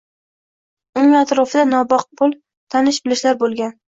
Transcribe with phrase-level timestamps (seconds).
[1.01, 2.35] Uning atrofida nomaqbul
[2.77, 3.79] tanish-bilishlar bo’lgan.